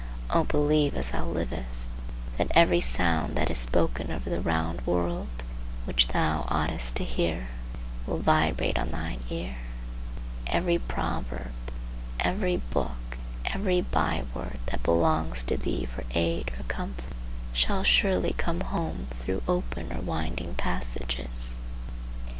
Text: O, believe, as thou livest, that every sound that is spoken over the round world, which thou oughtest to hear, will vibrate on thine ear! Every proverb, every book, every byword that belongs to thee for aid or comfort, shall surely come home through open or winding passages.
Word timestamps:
O, 0.31 0.43
believe, 0.45 0.95
as 0.95 1.11
thou 1.11 1.25
livest, 1.27 1.91
that 2.39 2.49
every 2.55 2.81
sound 2.81 3.35
that 3.35 3.51
is 3.51 3.59
spoken 3.59 4.09
over 4.11 4.31
the 4.31 4.41
round 4.41 4.81
world, 4.87 5.43
which 5.85 6.07
thou 6.07 6.47
oughtest 6.49 6.95
to 6.95 7.03
hear, 7.03 7.49
will 8.07 8.17
vibrate 8.17 8.79
on 8.79 8.89
thine 8.89 9.19
ear! 9.29 9.57
Every 10.47 10.79
proverb, 10.79 11.51
every 12.19 12.57
book, 12.57 13.19
every 13.45 13.81
byword 13.81 14.57
that 14.71 14.81
belongs 14.81 15.43
to 15.43 15.55
thee 15.55 15.85
for 15.85 16.03
aid 16.15 16.49
or 16.59 16.63
comfort, 16.63 17.13
shall 17.53 17.83
surely 17.83 18.33
come 18.33 18.61
home 18.61 19.05
through 19.11 19.43
open 19.47 19.93
or 19.95 20.01
winding 20.01 20.55
passages. 20.55 21.57